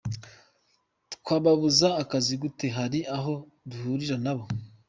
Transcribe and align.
Twababuza 1.13 1.87
akazi 2.01 2.33
gute, 2.41 2.67
hari 2.77 2.99
aho 3.17 3.33
duhurira 3.69 4.15
na 4.25 4.33
bo?”. 4.37 4.43